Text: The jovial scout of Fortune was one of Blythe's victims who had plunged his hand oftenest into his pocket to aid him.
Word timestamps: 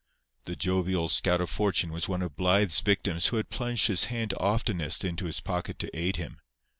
The 0.45 0.55
jovial 0.55 1.09
scout 1.09 1.41
of 1.41 1.51
Fortune 1.51 1.91
was 1.91 2.09
one 2.09 2.23
of 2.23 2.35
Blythe's 2.35 2.79
victims 2.79 3.27
who 3.27 3.37
had 3.37 3.51
plunged 3.51 3.85
his 3.85 4.05
hand 4.05 4.33
oftenest 4.37 5.05
into 5.05 5.25
his 5.25 5.39
pocket 5.39 5.77
to 5.77 5.95
aid 5.95 6.15
him. 6.15 6.41